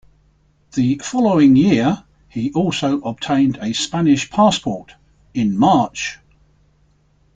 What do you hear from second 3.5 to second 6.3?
a Spanish passport, in March.